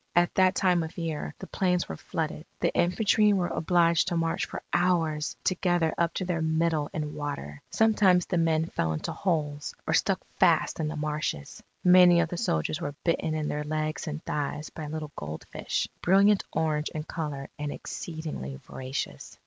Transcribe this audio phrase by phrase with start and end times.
[0.15, 2.47] At that time of year, the plains were flooded.
[2.59, 7.61] The infantry were obliged to march for hours together up to their middle in water.
[7.69, 11.61] Sometimes the men fell into holes, or stuck fast in the marshes.
[11.83, 16.45] Many of the soldiers were bitten in their legs and thighs by little goldfish, brilliant
[16.51, 19.37] orange in colour and exceedingly voracious.